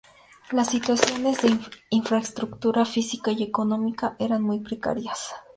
[0.49, 1.59] Las situaciones de
[1.91, 5.29] infraestructura física y económica eran muy precarias.